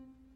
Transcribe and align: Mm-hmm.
Mm-hmm. 0.00 0.29